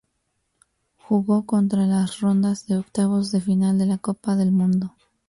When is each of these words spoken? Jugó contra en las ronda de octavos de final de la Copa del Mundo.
Jugó 0.97 1.45
contra 1.45 1.83
en 1.83 1.91
las 1.91 2.21
ronda 2.21 2.55
de 2.67 2.75
octavos 2.75 3.31
de 3.31 3.39
final 3.39 3.77
de 3.77 3.85
la 3.85 3.99
Copa 3.99 4.35
del 4.35 4.51
Mundo. 4.51 4.95